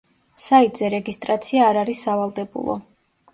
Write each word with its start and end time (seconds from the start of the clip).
საიტზე 0.43 0.89
რეგისტრაცია 0.93 1.67
არ 1.67 1.79
არის 1.83 2.01
სავალდებულო. 2.09 2.79